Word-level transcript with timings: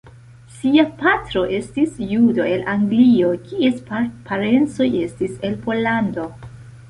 Sia 0.59 0.83
patro 1.01 1.43
estis 1.57 1.99
judo 2.11 2.47
el 2.55 2.63
Anglio 2.73 3.29
kies 3.49 3.83
parencoj 3.91 4.87
estis 5.03 5.37
el 5.51 5.61
Pollando. 5.67 6.27